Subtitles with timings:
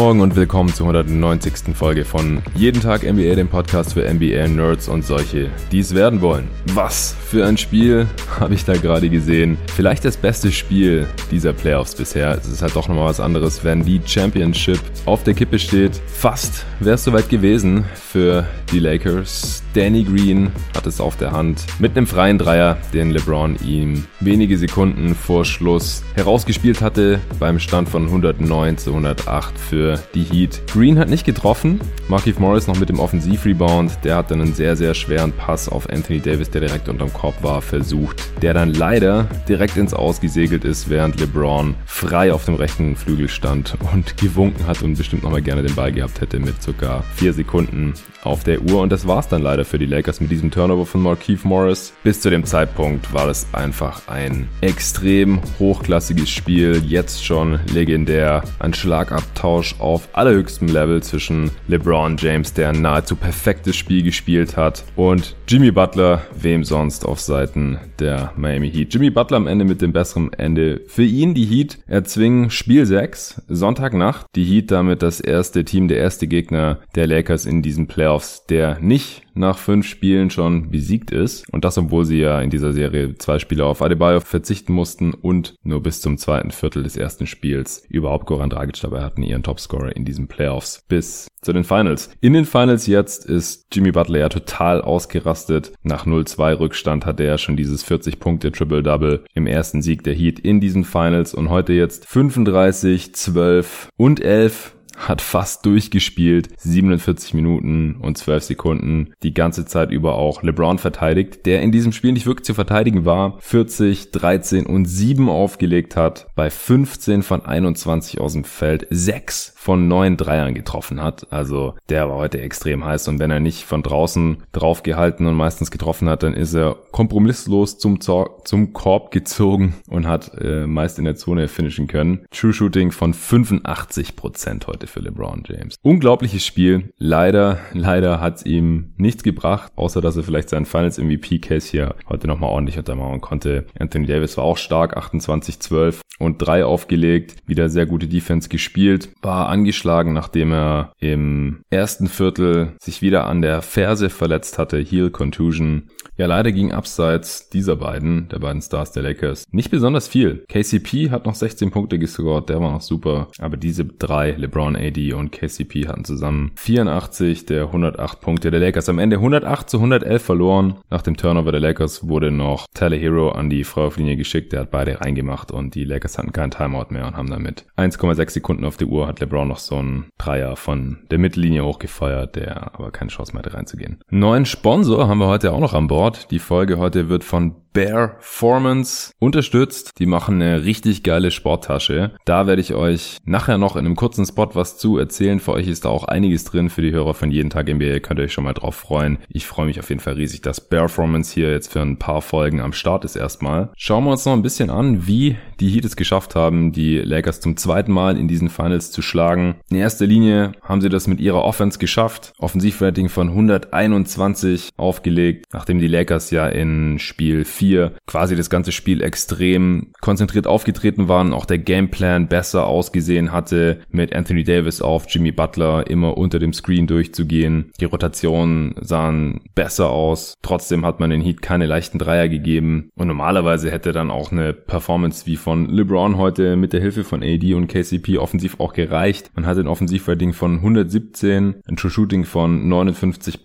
[0.00, 1.76] Morgen und willkommen zur 190.
[1.76, 6.48] Folge von Jeden Tag NBA, dem Podcast für NBA-Nerds und solche, die es werden wollen.
[6.72, 8.06] Was für ein Spiel
[8.40, 9.58] habe ich da gerade gesehen?
[9.76, 12.30] Vielleicht das beste Spiel dieser Playoffs bisher.
[12.30, 16.00] Es ist halt doch nochmal was anderes, wenn die Championship auf der Kippe steht.
[16.06, 19.62] Fast wäre es soweit gewesen für die Lakers.
[19.72, 21.64] Danny Green hat es auf der Hand.
[21.78, 27.88] Mit einem freien Dreier, den LeBron ihm wenige Sekunden vor Schluss herausgespielt hatte beim Stand
[27.88, 30.62] von 109 zu 108 für die Heat.
[30.72, 34.74] Green hat nicht getroffen, Markif Morris noch mit dem Offensivrebound, der hat dann einen sehr,
[34.74, 39.28] sehr schweren Pass auf Anthony Davis, der direkt unterm Korb war, versucht, der dann leider
[39.48, 44.82] direkt ins Ausgesegelt ist, während LeBron frei auf dem rechten Flügel stand und gewunken hat
[44.82, 48.80] und bestimmt nochmal gerne den Ball gehabt hätte mit sogar vier Sekunden auf der Uhr.
[48.80, 51.92] Und das war es dann leider für die Lakers mit diesem Turnover von Markeith Morris.
[52.02, 56.82] Bis zu dem Zeitpunkt war es einfach ein extrem hochklassiges Spiel.
[56.86, 58.42] Jetzt schon legendär.
[58.58, 64.84] Ein Schlagabtausch auf allerhöchstem Level zwischen LeBron James, der ein nahezu perfektes Spiel gespielt hat,
[64.96, 68.92] und Jimmy Butler, wem sonst auf Seiten der Miami Heat.
[68.92, 70.80] Jimmy Butler am Ende mit dem besseren Ende.
[70.86, 74.26] Für ihn die Heat erzwingen Spiel 6, Sonntagnacht.
[74.34, 78.78] Die Heat damit das erste Team, der erste Gegner der Lakers in diesen Playoffs, der
[78.80, 81.48] nicht nach fünf Spielen schon besiegt ist.
[81.52, 85.54] Und das, obwohl sie ja in dieser Serie zwei Spiele auf Adebayo verzichten mussten und
[85.62, 89.96] nur bis zum zweiten Viertel des ersten Spiels überhaupt Goran Dragic dabei hatten, ihren Topscorer
[89.96, 92.10] in diesen Playoffs bis zu den Finals.
[92.20, 95.72] In den Finals jetzt ist Jimmy Butler ja total ausgerastet.
[95.82, 100.38] Nach 0-2 Rückstand hatte er schon dieses 40 Punkte Triple-Double im ersten Sieg der Heat
[100.38, 104.74] in diesen Finals und heute jetzt 35, 12 und 11
[105.08, 111.46] hat fast durchgespielt, 47 Minuten und 12 Sekunden, die ganze Zeit über auch LeBron verteidigt,
[111.46, 116.28] der in diesem Spiel nicht wirklich zu verteidigen war, 40, 13 und 7 aufgelegt hat,
[116.34, 122.08] bei 15 von 21 aus dem Feld, 6 von 9 Dreiern getroffen hat, also der
[122.08, 126.08] war heute extrem heiß und wenn er nicht von draußen drauf gehalten und meistens getroffen
[126.08, 131.04] hat, dann ist er kompromisslos zum, Zor zum Korb gezogen und hat äh, meist in
[131.04, 132.24] der Zone finishen können.
[132.30, 135.74] True Shooting von 85% heute für LeBron James.
[135.82, 136.94] Unglaubliches Spiel.
[136.96, 141.70] Leider, leider hat es ihm nichts gebracht, außer dass er vielleicht seinen Finals MVP Case
[141.70, 143.66] hier heute nochmal ordentlich untermauern konnte.
[143.78, 149.49] Anthony Davis war auch stark, 28-12 und drei aufgelegt, wieder sehr gute Defense gespielt, war
[149.50, 155.88] angeschlagen, nachdem er im ersten Viertel sich wieder an der Ferse verletzt hatte, Heel Contusion.
[156.16, 160.44] Ja, leider ging abseits dieser beiden, der beiden Stars der Lakers, nicht besonders viel.
[160.48, 165.14] KCP hat noch 16 Punkte gescored, der war noch super, aber diese drei, LeBron, AD
[165.14, 168.88] und KCP hatten zusammen 84 der 108 Punkte der Lakers.
[168.90, 170.74] Am Ende 108 zu 111 verloren.
[170.90, 174.70] Nach dem Turnover der Lakers wurde noch Tyler Hero an die Freiwurflinie geschickt, der hat
[174.70, 178.76] beide reingemacht und die Lakers hatten keinen Timeout mehr und haben damit 1,6 Sekunden auf
[178.76, 183.10] der Uhr hat LeBron noch so einen Dreier von der Mittellinie hochgefeuert, der aber keine
[183.10, 184.00] Chance mehr hatte reinzugehen.
[184.10, 186.30] Neuen Sponsor haben wir heute auch noch an Bord.
[186.30, 189.92] Die Folge heute wird von Bearformance unterstützt.
[189.98, 192.12] Die machen eine richtig geile Sporttasche.
[192.24, 195.38] Da werde ich euch nachher noch in einem kurzen Spot was zu erzählen.
[195.38, 198.00] Für euch ist da auch einiges drin für die Hörer von jeden Tag NBA.
[198.00, 199.18] Könnt ihr euch schon mal drauf freuen.
[199.28, 202.60] Ich freue mich auf jeden Fall riesig, dass Bearformance hier jetzt für ein paar Folgen
[202.60, 203.70] am Start ist erstmal.
[203.76, 207.40] Schauen wir uns noch ein bisschen an, wie die Heat es geschafft haben, die Lakers
[207.40, 209.56] zum zweiten Mal in diesen Finals zu schlagen.
[209.70, 212.32] In erster Linie haben sie das mit ihrer Offense geschafft.
[212.38, 217.59] Offensivrating von 121 aufgelegt, nachdem die Lakers ja in Spiel 4
[218.06, 224.14] quasi das ganze Spiel extrem konzentriert aufgetreten waren, auch der Gameplan besser ausgesehen hatte, mit
[224.14, 227.72] Anthony Davis auf Jimmy Butler immer unter dem Screen durchzugehen.
[227.80, 230.34] Die Rotationen sahen besser aus.
[230.42, 232.90] Trotzdem hat man den Heat keine leichten Dreier gegeben.
[232.94, 237.22] Und normalerweise hätte dann auch eine Performance wie von LeBron heute mit der Hilfe von
[237.22, 239.30] AD und KCP offensiv auch gereicht.
[239.34, 243.40] Man hatte ein Offensivrating von 117, ein True Shooting von 59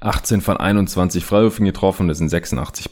[0.00, 2.90] 18 von 21 Freiwürfen getroffen, das sind 86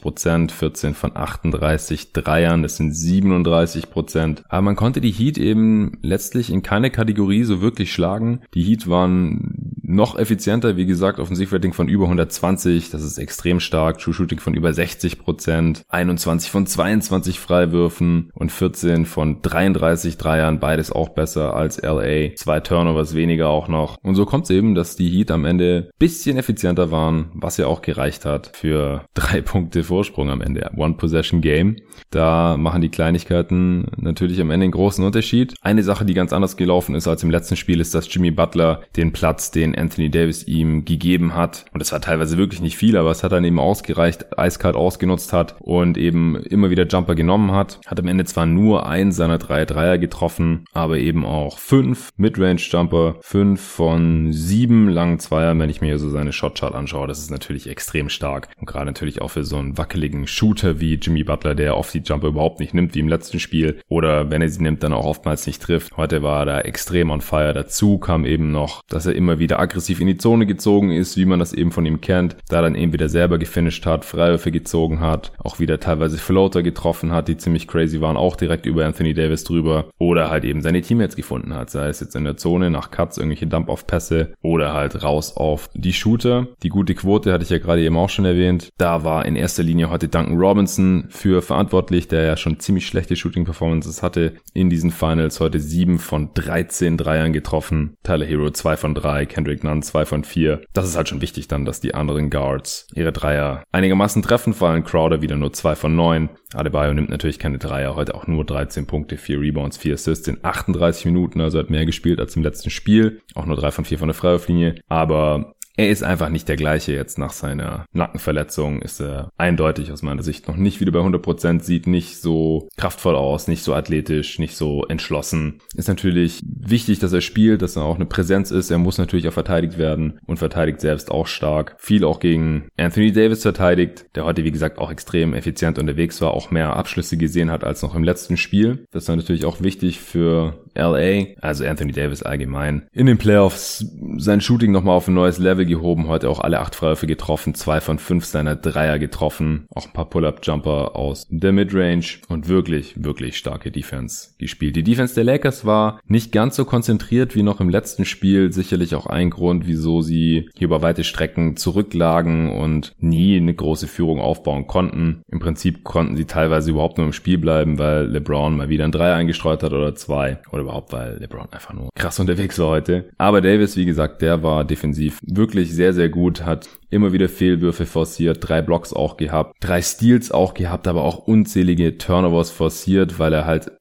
[0.55, 4.43] 14 von 38 Dreiern, das sind 37 Prozent.
[4.49, 8.41] Aber man konnte die Heat eben letztlich in keine Kategorie so wirklich schlagen.
[8.53, 9.64] Die Heat waren
[9.95, 14.53] noch effizienter, wie gesagt, Offensivrating von über 120, das ist extrem stark, True Shooting von
[14.53, 21.55] über 60 Prozent, 21 von 22 Freiwürfen und 14 von 33 Dreiern, beides auch besser
[21.55, 22.35] als LA.
[22.35, 23.97] Zwei Turnovers weniger auch noch.
[24.03, 27.67] Und so kommt es eben, dass die Heat am Ende bisschen effizienter waren, was ja
[27.67, 30.69] auch gereicht hat für drei Punkte Vorsprung am Ende.
[30.75, 31.77] One-Possession-Game.
[32.11, 35.55] Da machen die Kleinigkeiten natürlich am Ende einen großen Unterschied.
[35.61, 38.81] Eine Sache, die ganz anders gelaufen ist als im letzten Spiel, ist, dass Jimmy Butler
[38.95, 41.65] den Platz, den Anthony Davis ihm gegeben hat.
[41.71, 45.31] Und das war teilweise wirklich nicht viel, aber es hat dann eben ausgereicht, eiskalt ausgenutzt
[45.31, 47.79] hat und eben immer wieder Jumper genommen hat.
[47.85, 53.17] Hat am Ende zwar nur einen seiner drei Dreier getroffen, aber eben auch fünf Midrange-Jumper,
[53.21, 57.07] fünf von sieben langen Zweiern, wenn ich mir so seine Shotchart anschaue.
[57.07, 58.49] Das ist natürlich extrem stark.
[58.59, 61.99] Und gerade natürlich auch für so einen wackeligen Shooter wie Jimmy Butler, der oft die
[61.99, 63.79] Jumper überhaupt nicht nimmt, wie im letzten Spiel.
[63.87, 65.95] Oder wenn er sie nimmt, dann auch oftmals nicht trifft.
[65.95, 67.53] Heute war er da extrem on fire.
[67.53, 71.25] Dazu kam eben noch, dass er immer wieder aggressiv in die Zone gezogen ist, wie
[71.25, 72.37] man das eben von ihm kennt.
[72.47, 77.11] Da dann eben wieder selber gefinisht hat, Freiwürfe gezogen hat, auch wieder teilweise Floater getroffen
[77.11, 79.89] hat, die ziemlich crazy waren, auch direkt über Anthony Davis drüber.
[79.97, 81.69] Oder halt eben seine Teammates gefunden hat.
[81.69, 85.93] Sei es jetzt in der Zone nach Cuts, irgendwelche Dump-Off-Pässe oder halt raus auf die
[85.93, 86.47] Shooter.
[86.63, 88.69] Die gute Quote hatte ich ja gerade eben auch schon erwähnt.
[88.77, 93.15] Da war in erster Linie heute Duncan Robinson für verantwortlich, der ja schon ziemlich schlechte
[93.15, 95.39] Shooting-Performances hatte in diesen Finals.
[95.39, 97.97] Heute sieben von 13 Dreiern getroffen.
[98.03, 100.61] Tyler Hero zwei von drei, Kendrick Nunn zwei von vier.
[100.73, 104.69] Das ist halt schon wichtig dann, dass die anderen Guards ihre Dreier einigermaßen treffen, vor
[104.69, 106.29] allem Crowder wieder nur zwei von neun.
[106.53, 110.37] Adebayo nimmt natürlich keine Dreier, heute auch nur 13 Punkte, 4 Rebounds, 4 Assists in
[110.41, 113.21] 38 Minuten, also hat mehr gespielt als im letzten Spiel.
[113.33, 114.75] Auch nur 3 von 4 von der Freiwurflinie.
[114.87, 118.81] Aber er ist einfach nicht der gleiche jetzt nach seiner Nackenverletzung.
[118.81, 123.15] Ist er eindeutig aus meiner Sicht noch nicht wieder bei 100%, sieht nicht so kraftvoll
[123.15, 125.59] aus, nicht so athletisch, nicht so entschlossen.
[125.75, 128.71] Ist natürlich wichtig, dass er spielt, dass er auch eine Präsenz ist.
[128.71, 131.75] Er muss natürlich auch verteidigt werden und verteidigt selbst auch stark.
[131.79, 136.31] Viel auch gegen Anthony Davis verteidigt, der heute wie gesagt auch extrem effizient unterwegs war,
[136.31, 138.85] auch mehr Abschlüsse gesehen hat als noch im letzten Spiel.
[138.91, 142.83] Das war natürlich auch wichtig für LA, also Anthony Davis allgemein.
[142.91, 143.85] In den Playoffs
[144.17, 147.81] sein Shooting nochmal auf ein neues Level gehoben, heute auch alle acht Freiwürfe getroffen, zwei
[147.81, 153.37] von fünf seiner Dreier getroffen, auch ein paar Pull-Up-Jumper aus der Midrange und wirklich, wirklich
[153.37, 154.75] starke Defense gespielt.
[154.75, 158.95] Die Defense der Lakers war nicht ganz so konzentriert wie noch im letzten Spiel, sicherlich
[158.95, 164.19] auch ein Grund, wieso sie hier über weite Strecken zurücklagen und nie eine große Führung
[164.19, 165.21] aufbauen konnten.
[165.31, 168.91] Im Prinzip konnten sie teilweise überhaupt nur im Spiel bleiben, weil LeBron mal wieder ein
[168.91, 173.05] Dreier eingestreut hat oder zwei oder überhaupt, weil LeBron einfach nur krass unterwegs war heute.
[173.17, 177.85] Aber Davis, wie gesagt, der war defensiv wirklich sehr, sehr gut, hat immer wieder Fehlwürfe
[177.85, 183.33] forciert, drei Blocks auch gehabt, drei Steals auch gehabt, aber auch unzählige Turnovers forciert, weil
[183.33, 183.71] er halt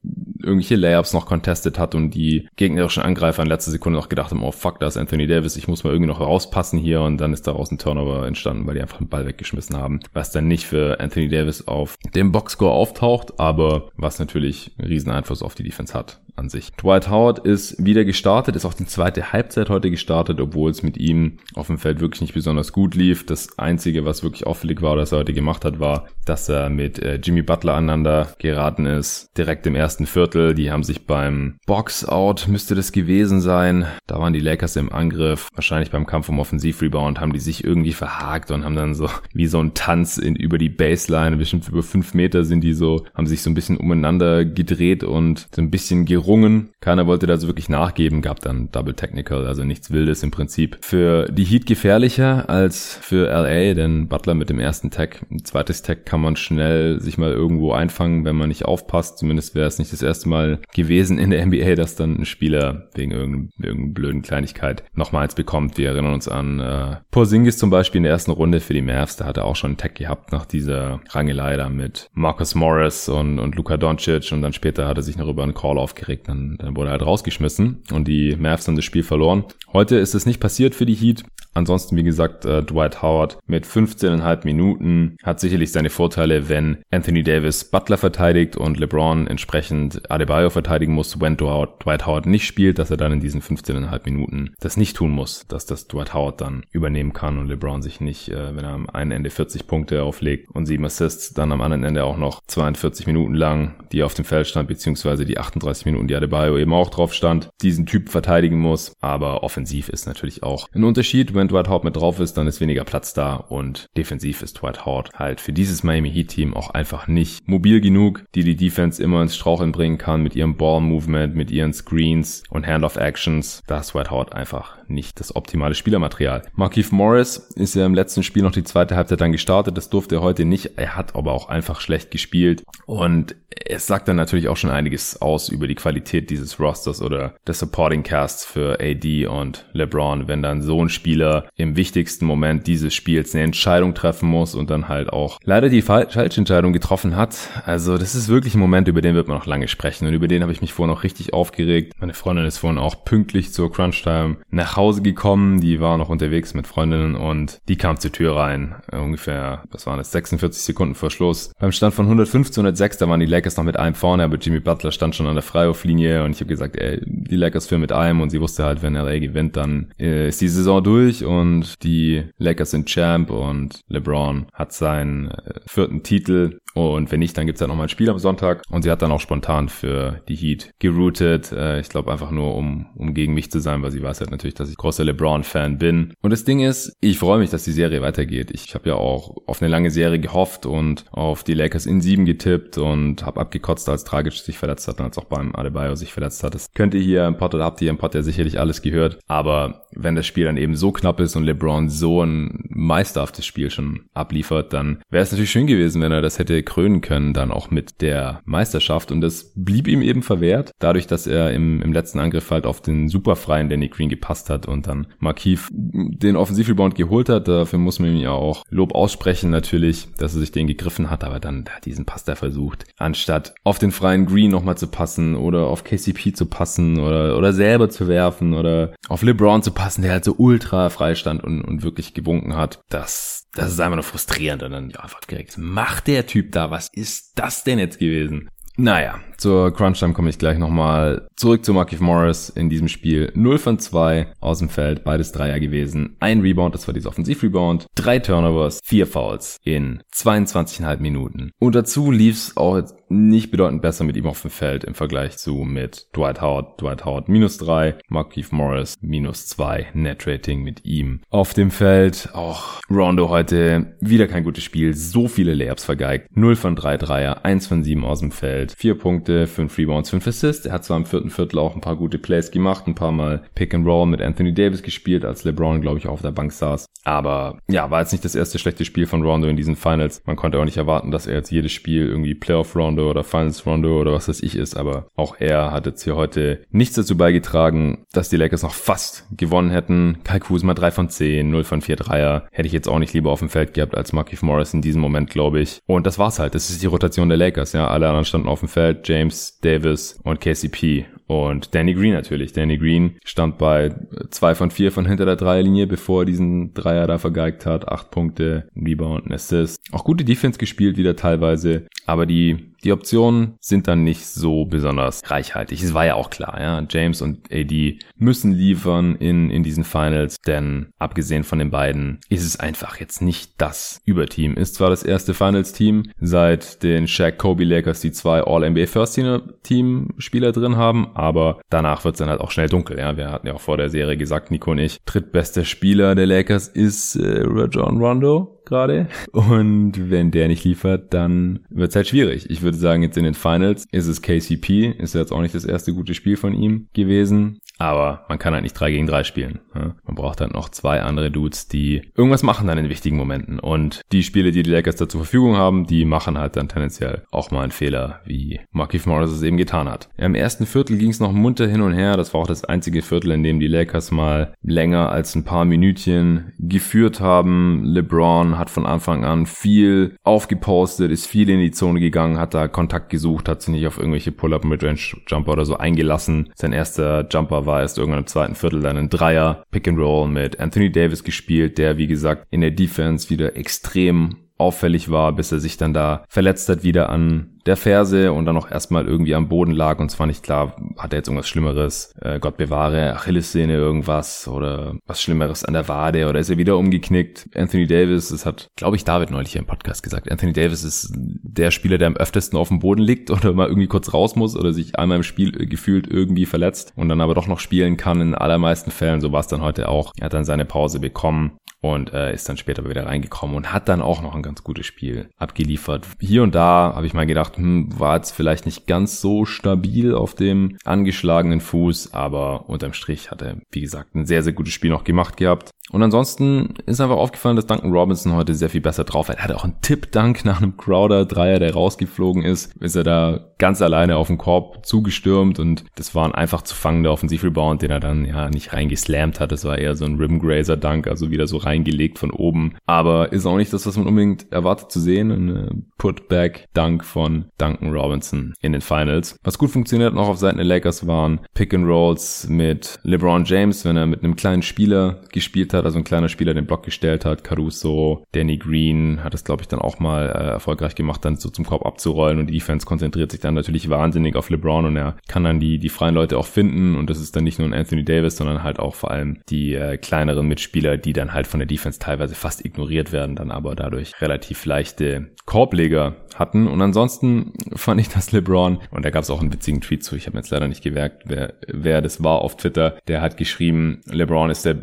[0.45, 4.43] irgendwelche Layups noch contestet hat und die gegnerischen Angreifer in letzter Sekunde noch gedacht haben,
[4.43, 7.33] oh fuck, da ist Anthony Davis, ich muss mal irgendwie noch rauspassen hier und dann
[7.33, 10.67] ist daraus ein Turnover entstanden, weil die einfach den Ball weggeschmissen haben, was dann nicht
[10.67, 15.65] für Anthony Davis auf dem Boxscore auftaucht, aber was natürlich einen riesen Einfluss auf die
[15.65, 16.73] Defense hat an sich.
[16.73, 20.97] Dwight Howard ist wieder gestartet, ist auch die zweite Halbzeit heute gestartet, obwohl es mit
[20.97, 23.04] ihm auf dem Feld wirklich nicht besonders gut lief.
[23.13, 26.99] Das Einzige, was wirklich auffällig war, dass er heute gemacht hat, war, dass er mit
[26.99, 29.31] äh, Jimmy Butler aneinander geraten ist.
[29.37, 30.55] Direkt im ersten Viertel.
[30.55, 33.87] Die haben sich beim Box-Out, müsste das gewesen sein.
[34.07, 35.49] Da waren die Lakers im Angriff.
[35.55, 39.47] Wahrscheinlich beim Kampf um Offensivrebound haben die sich irgendwie verhakt und haben dann so wie
[39.47, 43.27] so ein Tanz in, über die Baseline, bestimmt über fünf Meter sind die so, haben
[43.27, 46.71] sich so ein bisschen umeinander gedreht und so ein bisschen gerungen.
[46.81, 50.79] Keiner wollte da so wirklich nachgeben, gab dann Double Technical, also nichts Wildes im Prinzip.
[50.81, 55.83] Für die Heat gefährlicher als für LA, denn Butler mit dem ersten Tag, ein zweites
[55.83, 59.19] Tag kann man schnell sich mal irgendwo einfangen, wenn man nicht aufpasst.
[59.19, 62.89] Zumindest wäre es nicht das erste Mal gewesen in der NBA, dass dann ein Spieler
[62.95, 65.79] wegen irgendeiner irgendein blöden Kleinigkeit nochmal eins bekommt.
[65.79, 69.17] Wir erinnern uns an äh, Porzingis zum Beispiel in der ersten Runde für die Mavs,
[69.17, 73.09] da hat er auch schon einen Tag gehabt nach dieser Rangelei da mit Marcus Morris
[73.09, 76.29] und, und Luka Doncic und dann später hat er sich noch über einen Call aufgeregt,
[76.29, 79.45] dann, dann wurde er halt rausgeschmissen und die Mavs haben das Spiel verloren.
[79.73, 81.25] Heute ist es nicht passiert für die Heat.
[81.57, 87.23] Ansonsten, wie gesagt, äh, Dwight Howard mit 15,5 Minuten hat sicherlich seine Vorteile, wenn Anthony
[87.23, 92.91] Davis Butler verteidigt und LeBron entsprechend Adebayo verteidigen muss, wenn Dwight Howard nicht spielt, dass
[92.91, 96.65] er dann in diesen 15,5 Minuten das nicht tun muss, dass das Dwight Howard dann
[96.73, 100.51] übernehmen kann und LeBron sich nicht, äh, wenn er am einen Ende 40 Punkte auflegt
[100.51, 104.25] und 7 Assists, dann am anderen Ende auch noch 42 Minuten lang, die auf dem
[104.25, 108.59] Feld stand, beziehungsweise die 38 Minuten, die Adebayo eben auch drauf stand, diesen Typ verteidigen
[108.59, 108.93] muss.
[109.01, 112.47] Aber offensiv ist natürlich auch ein Unterschied, wenn wenn Dwight Howard mit drauf ist, dann
[112.47, 116.55] ist weniger Platz da und defensiv ist Dwight Howard halt für dieses Miami Heat Team
[116.55, 120.57] auch einfach nicht mobil genug, die die Defense immer ins Straucheln bringen kann mit ihrem
[120.57, 123.63] Ball Movement, mit ihren Screens und Handoff Actions.
[123.67, 126.43] Da ist Dwight Howard einfach nicht das optimale Spielermaterial.
[126.55, 129.77] Markeith Morris ist ja im letzten Spiel noch die zweite Halbzeit dann gestartet.
[129.77, 130.73] Das durfte er heute nicht.
[130.77, 132.65] Er hat aber auch einfach schlecht gespielt.
[132.87, 133.37] Und
[133.67, 137.59] es sagt dann natürlich auch schon einiges aus über die Qualität dieses Rosters oder des
[137.59, 142.95] Supporting Casts für AD und LeBron, wenn dann so ein Spieler im wichtigsten Moment dieses
[142.95, 147.37] Spiels eine Entscheidung treffen muss und dann halt auch leider die falsche Entscheidung getroffen hat.
[147.65, 150.29] Also das ist wirklich ein Moment, über den wird man noch lange sprechen und über
[150.29, 151.95] den habe ich mich vorhin auch richtig aufgeregt.
[152.01, 155.97] Meine Freundin ist vorhin auch pünktlich zur Crunch Time nach nach Hause gekommen, die war
[155.99, 160.11] noch unterwegs mit Freundinnen und die kam zur Tür rein, äh, ungefähr, was waren das,
[160.11, 161.53] 46 Sekunden vor Schluss.
[161.61, 164.37] Beim Stand von 105 zu 106, da waren die Lakers noch mit einem vorne, aber
[164.37, 167.83] Jimmy Butler stand schon an der Freiwurflinie und ich habe gesagt, ey, die Lakers führen
[167.83, 171.25] mit einem und sie wusste halt, wenn LA gewinnt, dann äh, ist die Saison durch
[171.25, 177.39] und die Lakers sind Champ und LeBron hat seinen äh, vierten Titel und wenn nicht,
[177.39, 178.63] dann gibt's ja nochmal ein Spiel am Sonntag.
[178.69, 181.53] Und sie hat dann auch spontan für die Heat geroutet.
[181.53, 184.33] Äh, ich glaube einfach nur, um, um gegen mich zu sein, weil sie weiß halt
[184.33, 186.13] natürlich, dass ich großer LeBron-Fan bin.
[186.21, 188.51] Und das Ding ist, ich freue mich, dass die Serie weitergeht.
[188.53, 192.25] Ich habe ja auch auf eine lange Serie gehofft und auf die Lakers in sieben
[192.25, 196.13] getippt und habe abgekotzt, als Tragisch sich verletzt hat und als auch beim Adebayo sich
[196.13, 196.55] verletzt hat.
[196.55, 199.19] Das könnt ihr hier im Pod oder habt ihr im Pod ja sicherlich alles gehört.
[199.29, 203.71] Aber wenn das Spiel dann eben so knapp ist und LeBron so ein meisterhaftes Spiel
[203.71, 207.51] schon abliefert, dann wäre es natürlich schön gewesen, wenn er das hätte krönen können, dann
[207.51, 209.13] auch mit der Meisterschaft.
[209.13, 212.81] Und das blieb ihm eben verwehrt, dadurch, dass er im, im letzten Angriff halt auf
[212.81, 217.49] den superfreien Danny Green gepasst hat und dann Markief den Offensivrebound geholt hat.
[217.49, 221.25] Dafür muss man ihm ja auch Lob aussprechen natürlich, dass er sich den gegriffen hat,
[221.25, 225.35] aber dann hat diesen Pass da versucht, anstatt auf den freien Green nochmal zu passen
[225.37, 230.03] oder auf KCP zu passen oder, oder selber zu werfen oder auf LeBron zu passen,
[230.03, 232.81] der halt so ultra frei stand und, und wirklich gewunken hat.
[232.89, 236.71] Das das ist einfach nur frustrierend und dann ja, einfach direkt, macht der Typ da,
[236.71, 238.49] was ist das denn jetzt gewesen?
[238.77, 241.29] Naja, zur Crunch-Time komme ich gleich nochmal.
[241.37, 243.31] Zurück zu Markif Morris in diesem Spiel.
[243.37, 246.17] 0 von 2 aus dem Feld, beides Dreier gewesen.
[246.19, 247.87] Ein Rebound, das war dieser Offensiv-Rebound.
[247.95, 251.53] Drei Turnovers, vier Fouls in 22,5 Minuten.
[251.61, 255.39] Und dazu lief's auch jetzt nicht bedeutend besser mit ihm auf dem Feld im Vergleich
[255.39, 256.81] zu mit Dwight Howard.
[256.81, 261.21] Dwight Howard minus drei, Markeith Morris minus zwei, Net Rating mit ihm.
[261.31, 266.37] Auf dem Feld auch Rondo heute wieder kein gutes Spiel, so viele Layups vergeigt.
[266.37, 270.27] 0 von 3 Dreier, 1 von 7 aus dem Feld, 4 Punkte, 5 Rebounds, 5
[270.27, 270.67] Assists.
[270.67, 273.45] Er hat zwar im vierten Viertel auch ein paar gute Plays gemacht, ein paar Mal
[273.55, 276.87] Pick and Roll mit Anthony Davis gespielt, als LeBron, glaube ich, auf der Bank saß.
[277.05, 280.23] Aber ja, war jetzt nicht das erste schlechte Spiel von Rondo in diesen Finals.
[280.25, 283.67] Man konnte auch nicht erwarten, dass er jetzt jedes Spiel irgendwie Playoff Rondo oder Finals
[283.67, 287.17] Rondo oder was das ich ist, aber auch er hat jetzt hier heute nichts dazu
[287.17, 290.19] beigetragen, dass die Lakers noch fast gewonnen hätten.
[290.25, 292.47] Kai Kuzma 3 von 10, 0 von 4 Dreier.
[292.51, 295.01] Hätte ich jetzt auch nicht lieber auf dem Feld gehabt als Markif Morris in diesem
[295.01, 295.81] Moment, glaube ich.
[295.87, 296.55] Und das war's halt.
[296.55, 297.89] Das ist die Rotation der Lakers, ja.
[297.89, 299.09] Alle anderen standen auf dem Feld.
[299.09, 301.07] James, Davis und KCP.
[301.27, 302.53] Und Danny Green natürlich.
[302.53, 303.95] Danny Green stand bei
[304.31, 307.89] zwei von vier von hinter der Dreierlinie, bevor er diesen Dreier da vergeigt hat.
[307.89, 309.79] Acht Punkte, Rebound, Assist.
[309.93, 311.87] Auch gute Defense gespielt wieder teilweise.
[312.07, 315.83] Aber die die Optionen sind dann nicht so besonders reichhaltig.
[315.83, 316.87] Es war ja auch klar, ja.
[316.89, 322.45] James und AD müssen liefern in, in diesen Finals, denn abgesehen von den beiden ist
[322.45, 324.57] es einfach jetzt nicht das Überteam.
[324.57, 330.77] Ist zwar das erste Finals-Team seit den Shaq Kobe Lakers, die zwei All-NBA First-Team-Spieler drin
[330.77, 333.17] haben, aber danach wird es dann halt auch schnell dunkel, ja.
[333.17, 336.69] Wir hatten ja auch vor der Serie gesagt, Nico und ich, drittbester Spieler der Lakers
[336.69, 339.09] ist äh, Rajon Rondo gerade.
[339.33, 342.51] Und wenn der nicht liefert, dann wird es halt schwierig.
[342.51, 344.95] Ich würde sagen, jetzt in den Finals ist es KCP.
[344.99, 347.59] Ist jetzt auch nicht das erste gute Spiel von ihm gewesen.
[347.79, 349.61] Aber man kann halt nicht drei gegen drei spielen.
[349.73, 353.59] Man braucht halt noch zwei andere Dudes, die irgendwas machen dann in wichtigen Momenten.
[353.59, 357.25] Und die Spiele, die die Lakers da zur Verfügung haben, die machen halt dann tendenziell
[357.31, 360.09] auch mal einen Fehler, wie Markif Morris es eben getan hat.
[360.17, 362.17] Im ersten Viertel ging es noch munter hin und her.
[362.17, 365.65] Das war auch das einzige Viertel, in dem die Lakers mal länger als ein paar
[365.65, 367.83] Minütchen geführt haben.
[367.85, 372.69] LeBron hat von Anfang an viel aufgepostet, ist viel in die Zone gegangen, hat da
[372.69, 376.51] Kontakt gesucht, hat sich nicht auf irgendwelche Pull-Up Midrange Jumper oder so eingelassen.
[376.55, 380.29] Sein erster Jumper war erst irgendwann im zweiten Viertel dann ein Dreier Pick and Roll
[380.29, 385.53] mit Anthony Davis gespielt, der wie gesagt in der Defense wieder extrem auffällig war, bis
[385.53, 389.35] er sich dann da verletzt hat wieder an der Ferse und dann auch erstmal irgendwie
[389.35, 393.15] am Boden lag und zwar nicht klar, hat er jetzt irgendwas Schlimmeres, äh, Gott bewahre,
[393.15, 397.49] Achillessehne irgendwas oder was Schlimmeres an der Wade oder ist er wieder umgeknickt.
[397.55, 401.13] Anthony Davis, das hat, glaube ich, David neulich hier im Podcast gesagt, Anthony Davis ist
[401.17, 404.57] der Spieler, der am öftesten auf dem Boden liegt oder mal irgendwie kurz raus muss
[404.57, 408.21] oder sich einmal im Spiel gefühlt irgendwie verletzt und dann aber doch noch spielen kann
[408.21, 409.21] in allermeisten Fällen.
[409.21, 410.13] So war es dann heute auch.
[410.19, 411.53] Er hat dann seine Pause bekommen
[411.85, 414.87] und äh, ist dann später wieder reingekommen und hat dann auch noch ein ganz gutes
[414.87, 416.07] Spiel abgeliefert.
[416.19, 420.15] Hier und da habe ich mal gedacht, hm, war jetzt vielleicht nicht ganz so stabil
[420.15, 424.73] auf dem angeschlagenen Fuß, aber unterm Strich hat er, wie gesagt, ein sehr, sehr gutes
[424.73, 425.73] Spiel noch gemacht gehabt.
[425.91, 429.37] Und ansonsten ist einfach aufgefallen, dass Duncan Robinson heute sehr viel besser drauf hat.
[429.37, 432.75] Er hatte auch einen Tipp-Dunk nach einem Crowder-Dreier, der rausgeflogen ist.
[432.81, 436.75] Ist er da ganz alleine auf den Korb zugestürmt und das war ein einfach zu
[436.75, 439.53] fangender Offensiv-Rebound, den er dann ja nicht reingeslammt hat.
[439.53, 442.77] Das war eher so ein Rim-Grazer-Dunk, also wieder so rein reingelegt von oben.
[442.87, 445.31] Aber ist auch nicht das, was man unbedingt erwartet zu sehen.
[445.31, 449.37] Ein Putback-Dunk von Duncan Robinson in den Finals.
[449.43, 454.07] Was gut funktioniert noch auf Seiten der Lakers waren Pick-and-Rolls mit LeBron James, wenn er
[454.07, 457.45] mit einem kleinen Spieler gespielt hat, also ein kleiner Spieler den Block gestellt hat.
[457.45, 461.51] Caruso, Danny Green hat es, glaube ich, dann auch mal äh, erfolgreich gemacht, dann so
[461.51, 465.17] zum Korb abzurollen und die Defense konzentriert sich dann natürlich wahnsinnig auf LeBron und er
[465.29, 467.75] kann dann die, die freien Leute auch finden und das ist dann nicht nur ein
[467.75, 471.61] Anthony Davis, sondern halt auch vor allem die äh, kleineren Mitspieler, die dann halt von
[471.61, 476.67] der Defense teilweise fast ignoriert werden, dann aber dadurch relativ leichte Korbleger hatten.
[476.67, 480.17] Und ansonsten fand ich, dass LeBron, und da gab es auch einen witzigen Tweet zu,
[480.17, 484.01] ich habe jetzt leider nicht gemerkt, wer, wer das war auf Twitter, der hat geschrieben,
[484.07, 484.77] LeBron ist der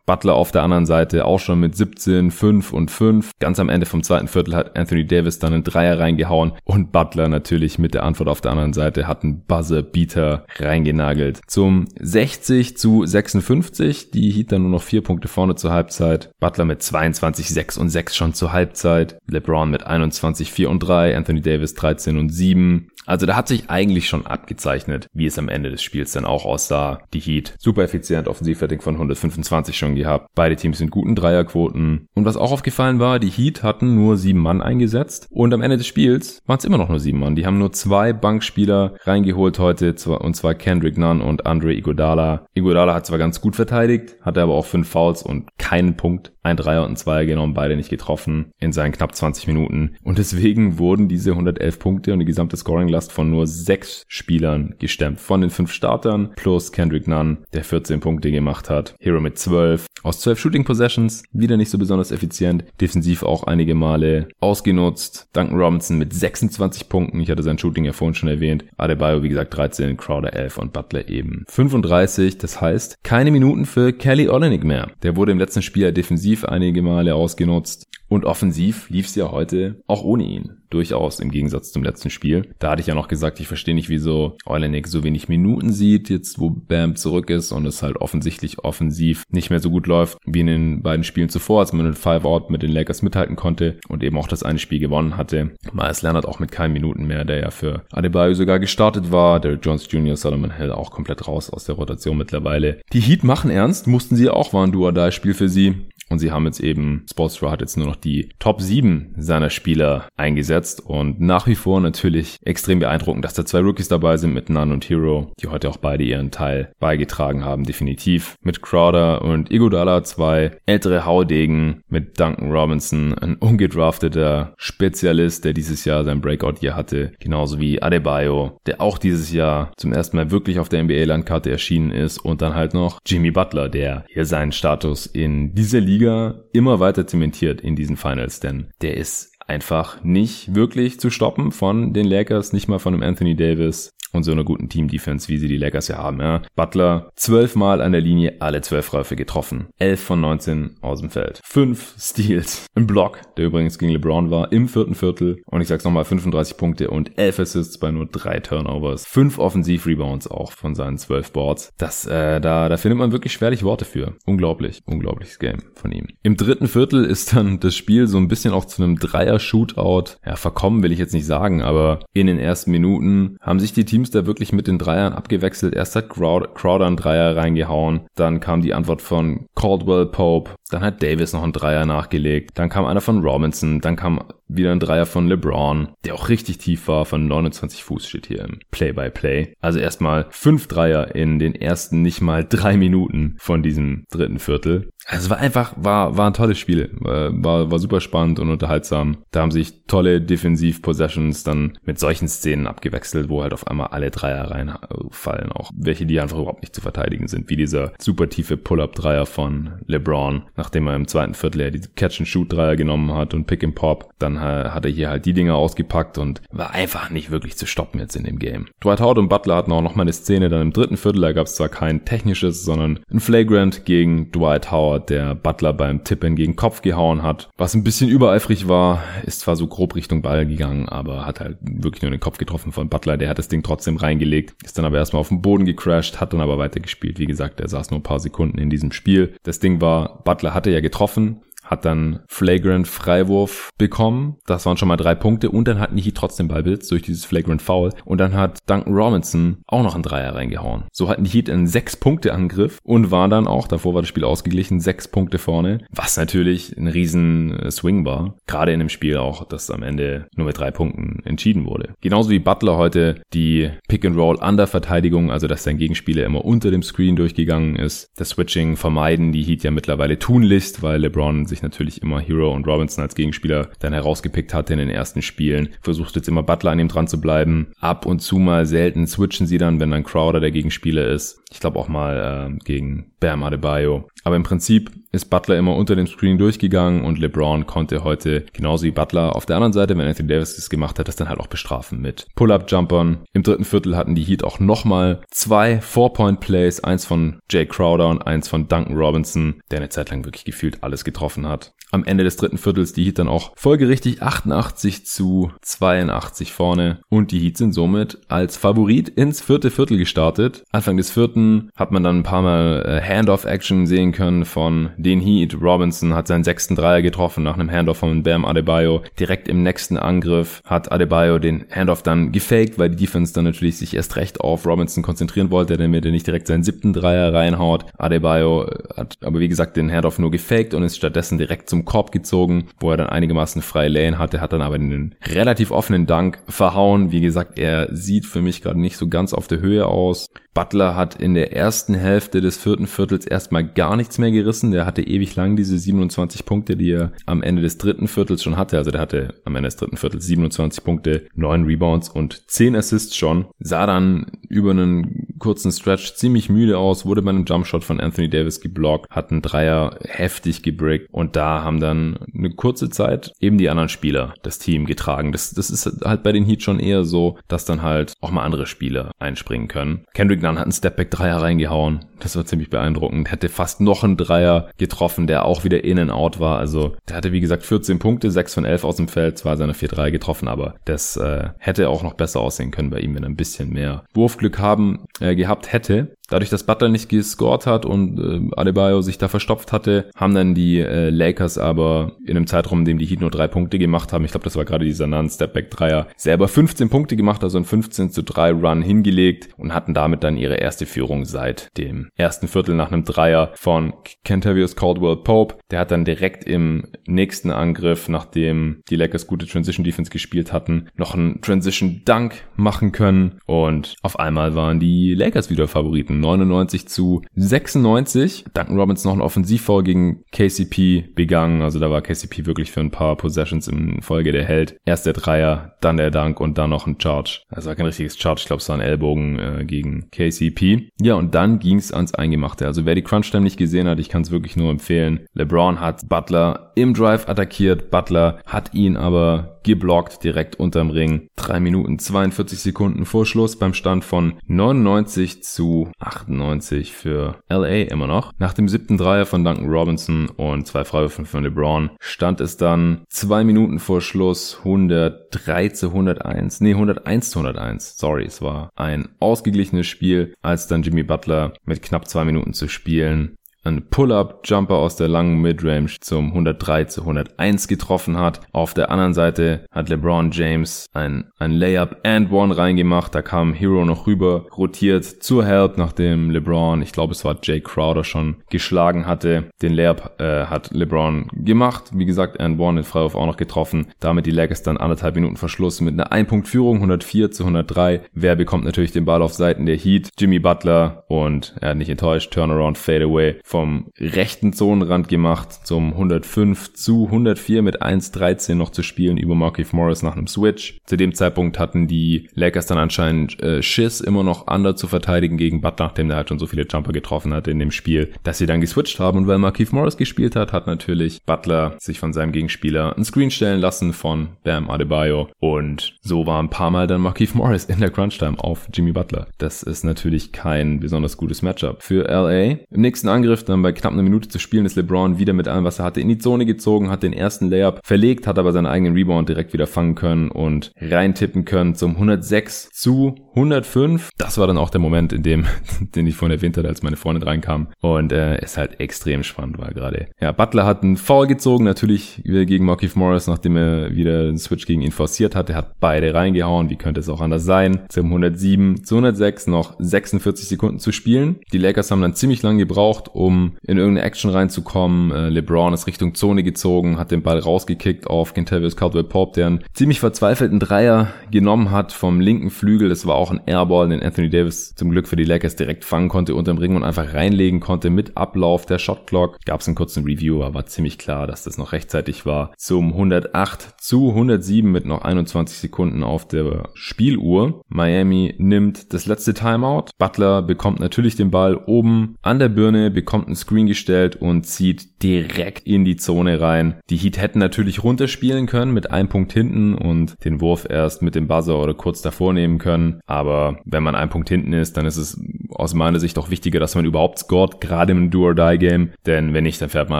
[0.06, 3.32] Butler auf der anderen Seite auch schon mit 17, 5 und 5.
[3.40, 7.28] Ganz am Ende vom zweiten Viertel hat Anthony Davis dann einen Dreier reingehauen und Butler
[7.28, 11.42] natürlich mit der Antwort auf der anderen Seite hat einen Buzzer-Beater reingenagelt.
[11.48, 14.12] Zum 60 zu 56.
[14.12, 16.32] Die Heat dann nur noch vier Punkte vorne zur Halbzeit.
[16.40, 19.18] Butler mit 22 22, 6 und 6 schon zur Halbzeit.
[19.28, 22.90] LeBron mit 21, 4 und 3, Anthony Davis 13 und 7.
[23.06, 26.46] Also da hat sich eigentlich schon abgezeichnet, wie es am Ende des Spiels dann auch
[26.46, 27.00] aussah.
[27.14, 30.28] Die Heat super effizient, Offensivrating von 125 schon gehabt.
[30.36, 32.08] Beide Teams sind guten Dreierquoten.
[32.14, 35.78] Und was auch aufgefallen war, die Heat hatten nur sieben Mann eingesetzt und am Ende
[35.78, 37.36] des Spiels waren es immer noch nur sieben Mann.
[37.36, 42.46] Die haben nur zwei Bankspieler reingeholt heute und zwar Kendrick Nunn und Andre Iguodala.
[42.54, 46.34] Iguodala hat zwar ganz gut verteidigt, hatte aber auch fünf Fouls und keinen Punkt.
[46.44, 49.96] Ein Dreier und ein Zweier genommen, beide nicht getroffen in seinen knapp 20 Minuten.
[50.04, 54.76] Und deswegen wurden diese 111 Punkte und die gesamte Scoring Last von nur sechs Spielern
[54.80, 55.20] gestemmt.
[55.20, 58.96] Von den fünf Startern plus Kendrick Nunn, der 14 Punkte gemacht hat.
[59.00, 59.86] Hero mit 12.
[60.04, 62.66] Aus 12 Shooting Possessions, wieder nicht so besonders effizient.
[62.82, 65.28] Defensiv auch einige Male ausgenutzt.
[65.34, 67.20] Duncan Robinson mit 26 Punkten.
[67.20, 68.66] Ich hatte sein Shooting ja vorhin schon erwähnt.
[68.78, 72.40] Adebayo, wie gesagt, 13, Crowder 11 und Butler eben 35.
[72.40, 74.90] Das heißt, keine Minuten für Kelly Olenek mehr.
[75.04, 77.88] Der wurde im letzten Spiel defensiv einige Male ausgenutzt.
[78.08, 80.61] Und offensiv lief es ja heute auch ohne ihn.
[80.72, 82.50] Durchaus im Gegensatz zum letzten Spiel.
[82.60, 86.10] Da hatte ich ja noch gesagt, ich verstehe nicht, wieso Olenek so wenig Minuten sieht,
[86.10, 90.18] jetzt wo Bam zurück ist und es halt offensichtlich offensiv nicht mehr so gut läuft
[90.26, 93.78] wie in den beiden Spielen zuvor, als man in Five-Out mit den Lakers mithalten konnte
[93.88, 95.52] und eben auch das eine Spiel gewonnen hatte.
[95.74, 99.40] Miles Leonard auch mit keinen Minuten mehr, der ja für Adebayo sogar gestartet war.
[99.40, 102.82] Derek Jones Jr., Solomon Hill auch komplett raus aus der Rotation mittlerweile.
[102.94, 105.76] Die Heat machen ernst, mussten sie auch, war ein Duo-Die-Spiel für sie.
[106.12, 110.10] Und sie haben jetzt eben, Spolstra hat jetzt nur noch die Top 7 seiner Spieler
[110.18, 114.50] eingesetzt und nach wie vor natürlich extrem beeindruckend, dass da zwei Rookies dabei sind mit
[114.50, 118.36] Nunn und Hero, die heute auch beide ihren Teil beigetragen haben, definitiv.
[118.42, 125.86] Mit Crowder und Igodala zwei ältere Haudegen, mit Duncan Robinson, ein ungedrafteter Spezialist, der dieses
[125.86, 130.32] Jahr sein Breakout hier hatte, genauso wie Adebayo, der auch dieses Jahr zum ersten Mal
[130.32, 134.52] wirklich auf der NBA-Landkarte erschienen ist und dann halt noch Jimmy Butler, der hier seinen
[134.52, 140.56] Status in dieser Liga immer weiter zementiert in diesen Finals, denn der ist einfach nicht
[140.56, 144.44] wirklich zu stoppen von den Lakers, nicht mal von dem Anthony Davis und so einer
[144.44, 146.20] guten Team-Defense, wie sie die Lakers ja haben.
[146.20, 146.42] Ja.
[146.56, 149.68] Butler zwölfmal an der Linie, alle zwölf Läufe getroffen.
[149.78, 151.40] Elf von 19 aus dem Feld.
[151.44, 155.42] Fünf Steals im Block, der übrigens gegen LeBron war, im vierten Viertel.
[155.46, 159.06] Und ich sag's nochmal, 35 Punkte und elf Assists bei nur drei Turnovers.
[159.06, 161.72] Fünf Offensiv-Rebounds auch von seinen zwölf Boards.
[161.78, 164.16] Das, äh, da, da findet man wirklich schwerlich Worte für.
[164.26, 166.08] Unglaublich, unglaubliches Game von ihm.
[166.24, 170.18] Im dritten Viertel ist dann das Spiel so ein bisschen auch zu einem Dreier-Shootout.
[170.26, 173.86] Ja, verkommen will ich jetzt nicht sagen, aber in den ersten Minuten haben sich die
[173.86, 175.76] Teams Teams da wirklich mit den Dreiern abgewechselt.
[175.76, 181.04] Erst hat Crowder einen Dreier reingehauen, dann kam die Antwort von Caldwell Pope, dann hat
[181.04, 184.24] Davis noch einen Dreier nachgelegt, dann kam einer von Robinson, dann kam
[184.56, 188.44] wieder ein Dreier von LeBron, der auch richtig tief war, von 29 Fuß steht hier
[188.46, 189.42] im Play-by-Play.
[189.44, 189.54] -play.
[189.62, 194.90] Also erstmal fünf Dreier in den ersten nicht mal drei Minuten von diesem dritten Viertel.
[195.08, 196.92] Also es war einfach, war, war ein tolles Spiel.
[197.02, 199.18] War, war super spannend und unterhaltsam.
[199.32, 204.12] Da haben sich tolle Defensiv-Possessions dann mit solchen Szenen abgewechselt, wo halt auf einmal alle
[204.12, 205.52] Dreier reinfallen.
[205.52, 207.50] Auch welche, die einfach überhaupt nicht zu verteidigen sind.
[207.50, 212.76] Wie dieser super tiefe Pull-Up-Dreier von LeBron, nachdem er im zweiten Viertel ja die Catch-and-Shoot-Dreier
[212.76, 214.12] genommen hat und Pick-and-Pop.
[214.20, 218.00] Dann hat er hier halt die Dinger ausgepackt und war einfach nicht wirklich zu stoppen
[218.00, 218.68] jetzt in dem Game.
[218.84, 221.22] Dwight Howard und Butler hatten auch noch mal eine Szene dann im dritten Viertel.
[221.22, 226.04] Da gab es zwar kein technisches, sondern ein Flagrant gegen Dwight Howard, der Butler beim
[226.04, 227.50] Tippen gegen Kopf gehauen hat.
[227.58, 231.58] Was ein bisschen übereifrig war, ist zwar so grob Richtung Ball gegangen, aber hat halt
[231.62, 233.18] wirklich nur den Kopf getroffen von Butler.
[233.18, 236.34] Der hat das Ding trotzdem reingelegt, ist dann aber erstmal auf den Boden gecrashed, hat
[236.34, 237.20] dann aber weitergespielt.
[237.20, 239.34] Wie gesagt, er saß nur ein paar Sekunden in diesem Spiel.
[239.44, 244.36] Das Ding war, Butler hatte ja getroffen, hat dann Flagrant Freiwurf bekommen.
[244.46, 247.62] Das waren schon mal drei Punkte und dann die Heat trotzdem Ballbesitz durch dieses Flagrant
[247.62, 250.84] Foul und dann hat Duncan Robinson auch noch einen Dreier reingehauen.
[250.92, 254.26] So hatten die einen sechs Punkte Angriff und war dann auch, davor war das Spiel
[254.26, 258.36] ausgeglichen, sechs Punkte vorne, was natürlich ein riesen Swing war.
[258.48, 261.94] Gerade in dem Spiel auch, das am Ende nur mit drei Punkten entschieden wurde.
[262.02, 266.44] Genauso wie Butler heute die Pick and Roll Under Verteidigung, also dass sein Gegenspieler immer
[266.44, 268.10] unter dem Screen durchgegangen ist.
[268.18, 272.68] Das Switching vermeiden die Heat ja mittlerweile tunlichst, weil LeBron sich natürlich immer Hero und
[272.68, 275.70] Robinson als Gegenspieler dann herausgepickt hatte in den ersten Spielen.
[275.82, 277.72] Versucht jetzt immer Butler an ihm dran zu bleiben.
[277.80, 281.42] Ab und zu mal selten switchen sie dann, wenn dann Crowder der Gegenspieler ist.
[281.52, 284.08] Ich glaube auch mal äh, gegen Bam Adebayo.
[284.24, 288.86] Aber im Prinzip ist Butler immer unter dem Screen durchgegangen und LeBron konnte heute genauso
[288.86, 291.40] wie Butler auf der anderen Seite, wenn Anthony Davis das gemacht hat, das dann halt
[291.40, 293.20] auch bestrafen mit Pull-Up-Jumpern.
[293.34, 298.22] Im dritten Viertel hatten die Heat auch nochmal zwei Four-Point-Plays, eins von Jay Crowder und
[298.22, 301.74] eins von Duncan Robinson, der eine Zeit lang wirklich gefühlt alles getroffen hat.
[301.92, 307.32] Am Ende des dritten Viertels die Heat dann auch folgerichtig 88 zu 82 vorne und
[307.32, 310.64] die Heat sind somit als Favorit ins vierte Viertel gestartet.
[310.72, 315.22] Anfang des vierten hat man dann ein paar Mal äh, Handoff-Action sehen können von den
[315.22, 315.62] Heat.
[315.62, 319.02] Robinson hat seinen sechsten Dreier getroffen nach einem Handoff von Bam Adebayo.
[319.20, 323.78] Direkt im nächsten Angriff hat Adebayo den Handoff dann gefaked, weil die Defense dann natürlich
[323.78, 327.86] sich erst recht auf Robinson konzentrieren wollte, damit er nicht direkt seinen siebten Dreier reinhaut.
[327.98, 332.12] Adebayo hat aber wie gesagt den Handoff nur gefaked und ist stattdessen direkt zum Korb
[332.12, 336.40] gezogen, wo er dann einigermaßen freie Lane hatte, hat dann aber einen relativ offenen Dank
[336.48, 337.12] verhauen.
[337.12, 340.28] Wie gesagt, er sieht für mich gerade nicht so ganz auf der Höhe aus.
[340.54, 344.72] Butler hat in der ersten Hälfte des vierten Viertels erstmal gar nichts mehr gerissen.
[344.72, 348.58] Der hatte ewig lang diese 27 Punkte, die er am Ende des dritten Viertels schon
[348.58, 348.78] hatte.
[348.78, 353.16] Also der hatte am Ende des dritten Viertels 27 Punkte, 9 Rebounds und 10 Assists
[353.16, 353.46] schon.
[353.60, 358.30] Sah dann über einen kurzen Stretch ziemlich müde aus, wurde bei einem Jumpshot von Anthony
[358.30, 363.58] Davis geblockt, hat einen Dreier heftig gebrickt und da haben dann eine kurze Zeit eben
[363.58, 365.32] die anderen Spieler das Team getragen.
[365.32, 368.44] Das, das ist halt bei den Heat schon eher so, dass dann halt auch mal
[368.44, 370.06] andere Spieler einspringen können.
[370.14, 372.06] Kendrick Nunn hat einen Stepback-Dreier reingehauen.
[372.20, 373.32] Das war ziemlich beeindruckend.
[373.32, 376.58] Hätte fast noch einen Dreier getroffen, der auch wieder in and out war.
[376.58, 379.76] Also der hatte wie gesagt 14 Punkte, 6 von 11 aus dem Feld, zwar seine
[379.76, 383.24] 4 Dreier getroffen, aber das äh, hätte auch noch besser aussehen können bei ihm, wenn
[383.24, 386.16] er ein bisschen mehr Wurfglück haben äh, gehabt hätte.
[386.32, 390.56] Dadurch, dass Butler nicht gescored hat und äh, Adebayo sich da verstopft hatte, haben dann
[390.56, 394.14] die äh, Lakers aber in einem Zeitraum, in dem die Heat nur drei Punkte gemacht
[394.14, 397.58] haben, ich glaube, das war gerade dieser Nan Stepback Dreier, selber 15 Punkte gemacht, also
[397.58, 402.08] ein 15 zu 3 Run hingelegt und hatten damit dann ihre erste Führung seit dem
[402.16, 405.56] ersten Viertel nach einem Dreier von Kentavious Caldwell Pope.
[405.70, 410.88] Der hat dann direkt im nächsten Angriff, nachdem die Lakers gute Transition Defense gespielt hatten,
[410.96, 416.21] noch einen Transition Dunk machen können und auf einmal waren die Lakers wieder Favoriten.
[416.22, 418.46] 99 zu 96.
[418.54, 421.62] Duncan Robbins noch ein Offensivfoul gegen KCP begangen.
[421.62, 424.78] Also da war KCP wirklich für ein paar Possessions in Folge der Held.
[424.86, 427.42] Erst der Dreier, dann der Dunk und dann noch ein Charge.
[427.50, 428.42] Also war kein richtiges Charge.
[428.42, 430.90] Ich glaube, es war ein Ellbogen äh, gegen KCP.
[431.02, 432.66] Ja, und dann ging es ans Eingemachte.
[432.66, 435.26] Also wer die Crunch-Time nicht gesehen hat, ich kann es wirklich nur empfehlen.
[435.34, 437.92] LeBron hat Butler im Drive attackiert.
[437.92, 441.28] Butler hat ihn aber geblockt direkt unterm Ring.
[441.38, 448.08] 3 Minuten 42 Sekunden vor Schluss beim Stand von 99 zu 98 für LA immer
[448.08, 448.32] noch.
[448.38, 453.04] Nach dem siebten Dreier von Duncan Robinson und zwei Freiwürfen von LeBron stand es dann
[453.10, 456.62] 2 Minuten vor Schluss 103 zu 101.
[456.62, 457.98] Nee, 101 zu 101.
[457.98, 462.68] Sorry, es war ein ausgeglichenes Spiel, als dann Jimmy Butler mit knapp zwei Minuten zu
[462.68, 468.42] spielen einen Pull-Up-Jumper aus der langen Midrange zum 103 zu 101 getroffen hat.
[468.52, 473.14] Auf der anderen Seite hat LeBron James ein, ein Layup and One reingemacht.
[473.14, 477.62] Da kam Hero noch rüber, rotiert zur Help, nachdem LeBron, ich glaube es war Jay
[477.62, 479.46] Crowder schon geschlagen hatte.
[479.62, 481.92] Den Layup äh, hat LeBron gemacht.
[481.94, 483.88] Wie gesagt, and One in Freiwurf auch noch getroffen.
[484.00, 488.02] Damit die Lakers dann anderthalb Minuten Verschluss mit einer Ein-Punkt-Führung, 104 zu 103.
[488.14, 490.10] Wer bekommt natürlich den Ball auf Seiten der Heat?
[490.18, 496.74] Jimmy Butler und er hat nicht enttäuscht, Turnaround Fadeaway vom rechten Zonenrand gemacht zum 105
[496.74, 500.80] zu 104 mit 1-13 noch zu spielen über Markif Morris nach einem Switch.
[500.86, 505.36] Zu dem Zeitpunkt hatten die Lakers dann anscheinend äh, Schiss immer noch under zu verteidigen
[505.36, 508.38] gegen Butler, nachdem der halt schon so viele Jumper getroffen hatte in dem Spiel, dass
[508.38, 512.14] sie dann geswitcht haben und weil Markif Morris gespielt hat, hat natürlich Butler sich von
[512.14, 516.88] seinem Gegenspieler ein Screen stellen lassen von Bam Adebayo und so war ein paar Mal
[516.88, 519.28] dann Markif Morris in der Crunch Time auf Jimmy Butler.
[519.40, 522.60] Das ist natürlich kein besonders gutes Matchup für LA.
[522.70, 525.64] Im nächsten Angriff dann bei knapp einer Minute zu spielen ist LeBron wieder mit allem,
[525.64, 528.66] was er hatte, in die Zone gezogen, hat den ersten Layup verlegt, hat aber seinen
[528.66, 534.10] eigenen Rebound direkt wieder fangen können und reintippen können zum 106 zu 105.
[534.18, 535.46] Das war dann auch der Moment, in dem,
[535.96, 537.68] den ich vorhin erwähnt hatte, als meine Freundin reinkam.
[537.82, 540.08] Und äh, ist halt extrem spannend war gerade.
[540.20, 544.38] Ja, Butler hat einen Foul gezogen, natürlich wieder gegen Markif Morris, nachdem er wieder den
[544.38, 546.70] Switch gegen ihn forciert hatte, hat beide reingehauen.
[546.70, 547.82] Wie könnte es auch anders sein?
[547.90, 551.38] Zum 107 zu 106 noch 46 Sekunden zu spielen.
[551.52, 553.31] Die Lakers haben dann ziemlich lange gebraucht, um
[553.68, 555.12] in irgendeine Action reinzukommen.
[555.12, 559.64] Äh, LeBron ist Richtung Zone gezogen, hat den Ball rausgekickt auf Kentavious Caldwell-Pope, der einen
[559.74, 562.90] ziemlich verzweifelten Dreier genommen hat vom linken Flügel.
[562.90, 566.10] Das war auch ein Airball, den Anthony Davis zum Glück für die Lakers direkt fangen
[566.10, 569.40] konnte unterm Ring und einfach reinlegen konnte mit Ablauf der Shotclock.
[569.46, 572.54] Gab es einen kurzen Review, aber war ziemlich klar, dass das noch rechtzeitig war.
[572.56, 577.62] Zum 108 zu 107 mit noch 21 Sekunden auf der Spieluhr.
[577.68, 579.86] Miami nimmt das letzte Timeout.
[579.98, 585.04] Butler bekommt natürlich den Ball oben an der Birne, bekommt einen Screen gestellt und zieht
[585.04, 586.76] direkt in die Zone rein.
[586.90, 591.16] Die Heat hätten natürlich runterspielen können mit einem Punkt hinten und den Wurf erst mit
[591.16, 593.02] dem Buzzer oder kurz davor nehmen können.
[593.06, 596.60] Aber wenn man einen Punkt hinten ist, dann ist es aus meiner Sicht auch wichtiger,
[596.60, 598.92] dass man überhaupt scored, gerade im Do-or-Die-Game.
[599.06, 600.00] Denn wenn nicht, dann fährt man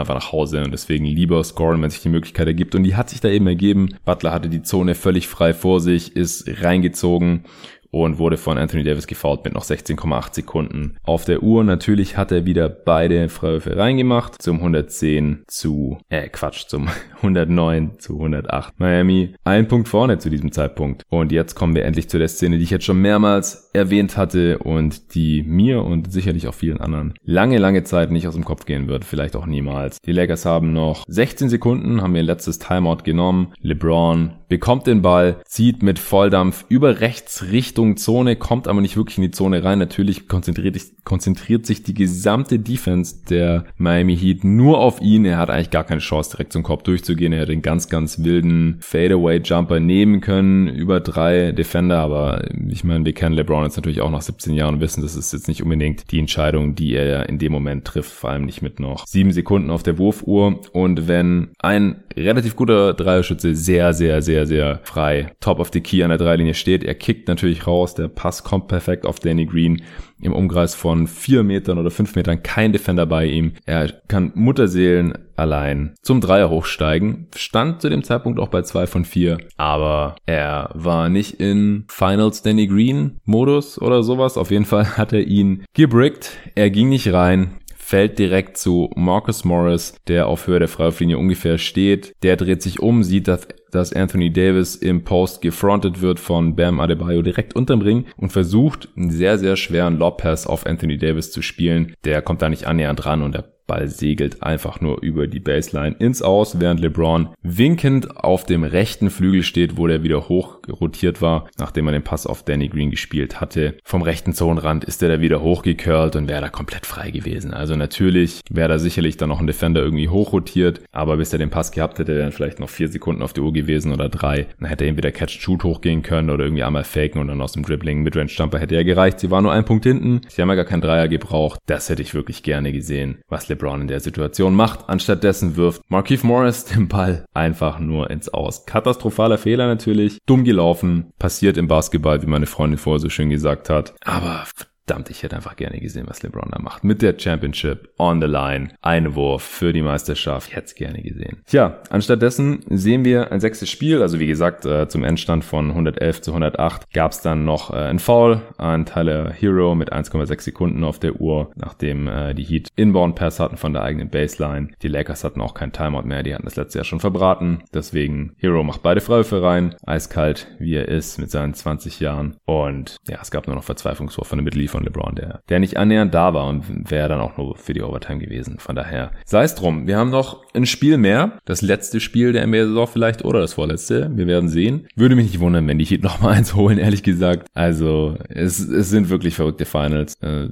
[0.00, 2.74] einfach nach Hause und deswegen lieber scoren, wenn sich die Möglichkeit ergibt.
[2.74, 3.94] Und die hat sich da eben ergeben.
[4.04, 7.44] Butler hatte die Zone völlig frei vor sich, ist reingezogen
[7.92, 11.62] und wurde von Anthony Davis gefault mit noch 16,8 Sekunden auf der Uhr.
[11.62, 18.14] Natürlich hat er wieder beide Freiwürfe reingemacht zum 110 zu, äh Quatsch, zum 109 zu
[18.14, 18.80] 108.
[18.80, 21.04] Miami ein Punkt vorne zu diesem Zeitpunkt.
[21.10, 24.58] Und jetzt kommen wir endlich zu der Szene, die ich jetzt schon mehrmals erwähnt hatte
[24.58, 28.64] und die mir und sicherlich auch vielen anderen lange, lange Zeit nicht aus dem Kopf
[28.64, 29.04] gehen wird.
[29.04, 29.98] Vielleicht auch niemals.
[30.00, 33.52] Die Lakers haben noch 16 Sekunden, haben ihr letztes Timeout genommen.
[33.60, 39.16] LeBron bekommt den Ball, zieht mit Volldampf über rechts Richtung Zone, kommt aber nicht wirklich
[39.16, 39.78] in die Zone rein.
[39.78, 45.24] Natürlich konzentriert, konzentriert sich die gesamte Defense der Miami Heat nur auf ihn.
[45.24, 47.32] Er hat eigentlich gar keine Chance, direkt zum Korb durchzugehen.
[47.32, 52.00] Er hat den ganz, ganz wilden Fadeaway-Jumper nehmen können über drei Defender.
[52.00, 55.16] Aber ich meine, wir kennen LeBron jetzt natürlich auch nach 17 Jahren und wissen, das
[55.16, 58.12] ist jetzt nicht unbedingt die Entscheidung, die er in dem Moment trifft.
[58.12, 60.60] Vor allem nicht mit noch sieben Sekunden auf der Wurfuhr.
[60.72, 65.80] Und wenn ein relativ guter Dreierschütze sehr, sehr, sehr sehr, sehr frei top of the
[65.80, 66.84] key an der Dreilinie steht.
[66.84, 69.82] Er kickt natürlich raus, der Pass kommt perfekt auf Danny Green
[70.20, 73.52] im Umkreis von vier Metern oder fünf Metern kein Defender bei ihm.
[73.66, 77.26] Er kann Mutterseelen allein zum Dreier hochsteigen.
[77.34, 79.38] Stand zu dem Zeitpunkt auch bei zwei von vier.
[79.56, 84.36] Aber er war nicht in Finals Danny Green Modus oder sowas.
[84.36, 86.38] Auf jeden Fall hat er ihn gebrickt.
[86.54, 87.58] Er ging nicht rein
[87.92, 92.14] fällt direkt zu Marcus Morris, der auf Höhe der Freiwurflinie ungefähr steht.
[92.22, 96.78] Der dreht sich um, sieht, dass dass Anthony Davis im Post gefrontet wird von Bam
[96.78, 101.42] Adebayo direkt unterm Ring und versucht einen sehr, sehr schweren Lobpass auf Anthony Davis zu
[101.42, 101.94] spielen.
[102.04, 105.96] Der kommt da nicht annähernd ran und der Ball segelt einfach nur über die Baseline
[105.98, 111.22] ins Aus, während LeBron winkend auf dem rechten Flügel steht, wo der wieder hoch rotiert
[111.22, 113.76] war, nachdem er den Pass auf Danny Green gespielt hatte.
[113.82, 117.54] Vom rechten Zonenrand ist er da wieder hochgecurlt und wäre da komplett frei gewesen.
[117.54, 121.48] Also natürlich wäre da sicherlich dann noch ein Defender irgendwie hochrotiert, aber bis er den
[121.48, 124.48] Pass gehabt hätte, wären vielleicht noch vier Sekunden auf die Uhr gewesen oder drei.
[124.60, 127.62] Dann hätte er entweder Catch-Shoot hochgehen können oder irgendwie einmal faken und dann aus dem
[127.62, 129.18] Dribbling Midrange-Jumper hätte er gereicht.
[129.18, 130.20] Sie war nur ein Punkt hinten.
[130.28, 131.58] Sie haben ja gar keinen Dreier gebraucht.
[131.64, 134.88] Das hätte ich wirklich gerne gesehen, was LeBron in der Situation macht.
[134.88, 138.66] Anstattdessen wirft Markeith Morris den Ball einfach nur ins Aus.
[138.66, 140.18] Katastrophaler Fehler natürlich.
[140.26, 141.12] Dumm gelaufen.
[141.18, 143.94] Passiert im Basketball, wie meine Freundin vorher so schön gesagt hat.
[144.04, 144.44] Aber
[144.86, 146.84] verdammt, ich hätte einfach gerne gesehen, was LeBron da macht.
[146.84, 150.48] Mit der Championship on the line, Einwurf für die Meisterschaft.
[150.48, 151.40] Ich hätte es gerne gesehen.
[151.46, 154.02] Tja, anstattdessen sehen wir ein sechstes Spiel.
[154.02, 157.76] Also wie gesagt, äh, zum Endstand von 111 zu 108 gab es dann noch äh,
[157.76, 162.68] ein Foul an Tyler Hero mit 1,6 Sekunden auf der Uhr, nachdem äh, die Heat
[162.76, 164.68] Inbound Pass hatten von der eigenen Baseline.
[164.82, 167.62] Die Lakers hatten auch kein Timeout mehr, die hatten das letzte Jahr schon verbraten.
[167.72, 172.36] Deswegen Hero macht beide Freiwürfe rein, eiskalt wie er ist mit seinen 20 Jahren.
[172.44, 175.76] Und ja, es gab nur noch Verzweiflungswurf von der Mittellinie von LeBron, der, der nicht
[175.76, 178.58] annähernd da war und wäre dann auch nur für die Overtime gewesen.
[178.58, 179.86] Von daher sei es drum.
[179.86, 181.38] Wir haben noch ein Spiel mehr.
[181.44, 184.10] Das letzte Spiel der NBA-Saison vielleicht oder das vorletzte.
[184.14, 184.88] Wir werden sehen.
[184.96, 187.46] Würde mich nicht wundern, wenn die Heat noch mal eins holen, ehrlich gesagt.
[187.54, 190.14] Also es, es sind wirklich verrückte Finals.
[190.22, 190.48] Äh,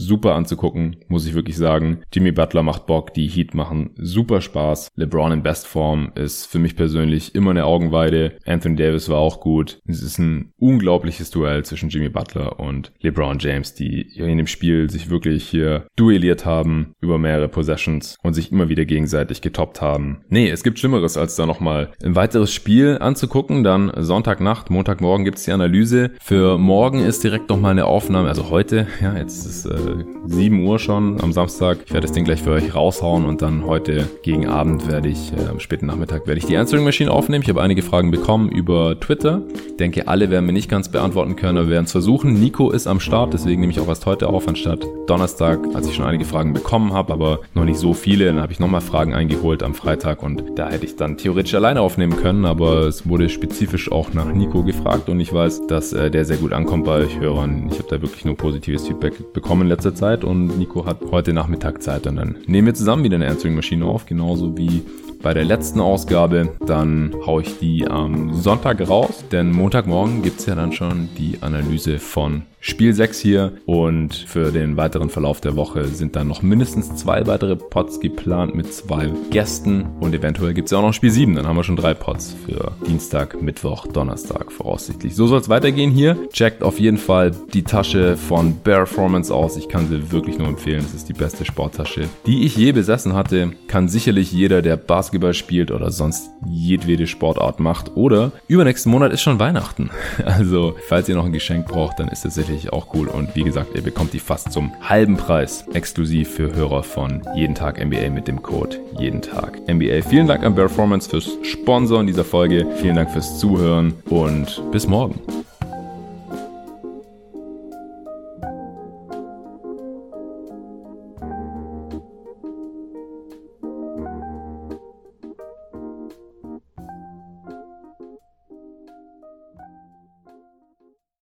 [0.00, 2.02] super anzugucken, muss ich wirklich sagen.
[2.12, 4.88] Jimmy Butler macht Bock, die Heat machen super Spaß.
[4.96, 8.32] LeBron in Bestform ist für mich persönlich immer eine Augenweide.
[8.46, 9.80] Anthony Davis war auch gut.
[9.86, 14.90] Es ist ein unglaubliches Duell zwischen Jimmy Butler und LeBron James, die in dem Spiel
[14.90, 20.24] sich wirklich hier duelliert haben über mehrere Possessions und sich immer wieder gegenseitig getoppt haben.
[20.28, 23.64] Nee, es gibt Schlimmeres, als da nochmal ein weiteres Spiel anzugucken.
[23.64, 26.12] Dann Sonntagnacht, Montagmorgen gibt's die Analyse.
[26.20, 29.89] Für morgen ist direkt nochmal eine Aufnahme, also heute, ja, jetzt ist äh,
[30.26, 31.78] 7 Uhr schon am Samstag.
[31.86, 35.32] Ich werde das Ding gleich für euch raushauen und dann heute gegen Abend werde ich,
[35.32, 37.42] äh, am späten Nachmittag werde ich die Answering Machine aufnehmen.
[37.42, 39.42] Ich habe einige Fragen bekommen über Twitter.
[39.66, 42.34] Ich denke, alle werden wir nicht ganz beantworten können, aber wir werden es versuchen.
[42.34, 45.94] Nico ist am Start, deswegen nehme ich auch erst heute auf, anstatt Donnerstag, als ich
[45.94, 48.26] schon einige Fragen bekommen habe, aber noch nicht so viele.
[48.26, 51.80] Dann habe ich nochmal Fragen eingeholt am Freitag und da hätte ich dann theoretisch alleine
[51.80, 56.10] aufnehmen können, aber es wurde spezifisch auch nach Nico gefragt und ich weiß, dass äh,
[56.10, 57.68] der sehr gut ankommt bei euch Hörern.
[57.70, 61.82] Ich habe da wirklich nur positives Feedback bekommen letzter Zeit und Nico hat heute Nachmittag
[61.82, 62.06] Zeit.
[62.06, 64.82] Und dann nehmen wir zusammen wieder eine Answering-Maschine auf, genauso wie
[65.22, 66.56] bei der letzten Ausgabe.
[66.66, 71.38] Dann haue ich die am Sonntag raus, denn Montagmorgen gibt es ja dann schon die
[71.40, 76.42] Analyse von Spiel 6 hier und für den weiteren Verlauf der Woche sind dann noch
[76.42, 80.92] mindestens zwei weitere Pots geplant mit zwei Gästen und eventuell gibt es ja auch noch
[80.92, 85.16] Spiel 7, dann haben wir schon drei Pots für Dienstag, Mittwoch, Donnerstag voraussichtlich.
[85.16, 86.18] So soll es weitergehen hier.
[86.34, 89.56] Checkt auf jeden Fall die Tasche von Performance aus.
[89.56, 90.84] Ich kann sie wirklich nur empfehlen.
[90.84, 93.52] Es ist die beste Sporttasche, die ich je besessen hatte.
[93.68, 97.96] Kann sicherlich jeder, der Basketball spielt oder sonst jedwede Sportart macht.
[97.96, 99.90] Oder übernächsten Monat ist schon Weihnachten.
[100.40, 103.08] Also, falls ihr noch ein Geschenk braucht, dann ist es sicherlich auch cool.
[103.08, 107.54] Und wie gesagt, ihr bekommt die fast zum halben Preis exklusiv für Hörer von Jeden
[107.54, 110.02] Tag NBA mit dem Code Jeden Tag NBA.
[110.08, 112.66] Vielen Dank an Performance fürs Sponsoren dieser Folge.
[112.76, 115.20] Vielen Dank fürs Zuhören und bis morgen.